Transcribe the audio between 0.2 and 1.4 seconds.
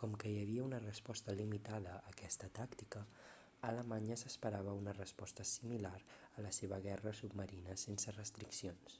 que hi havia una resposta